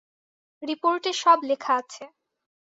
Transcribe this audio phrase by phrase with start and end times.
[0.63, 2.03] রিপোর্টে সব লেখা আছে।